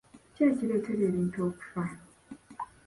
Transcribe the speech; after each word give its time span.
Ki 0.33 0.41
ekireetera 0.49 1.01
ebintu 1.09 1.37
okufa 1.47 1.83